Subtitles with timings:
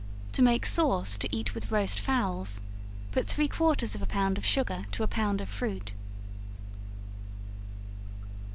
[0.31, 2.63] To make sauce to eat with roast fowls,
[3.11, 5.91] put three quarters of a pound of sugar to a pound of fruit.